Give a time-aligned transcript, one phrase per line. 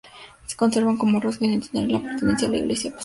[0.57, 2.99] Conservan como rasgo identitario la pertenencia a la Iglesia apostólica armenia.